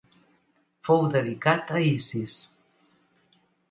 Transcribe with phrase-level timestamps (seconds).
[0.87, 2.43] Fou dedicat a Isis.